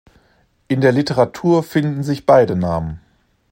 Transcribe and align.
In 0.67 0.81
der 0.81 0.91
Literatur 0.91 1.61
finden 1.61 2.01
sich 2.01 2.25
beide 2.25 2.55
Namen. 2.55 3.01